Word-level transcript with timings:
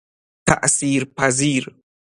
تأثیر 0.47 1.03
پذیر 1.05 1.75